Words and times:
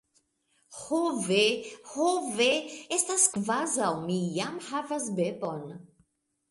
Ho 0.79 1.01
ve, 1.27 1.43
ho 1.91 2.07
ve! 2.39 2.49
Estas 2.99 3.29
kvazaŭ 3.37 3.93
mi 4.09 4.21
jam 4.41 4.61
havas 4.71 5.11
bebon. 5.21 5.67